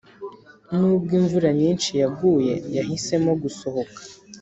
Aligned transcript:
nubwo 0.77 1.11
imvura 1.19 1.49
nyinshi 1.59 1.89
yaguye, 2.01 2.53
yahisemo 2.75 3.31
gusohoka. 3.41 3.99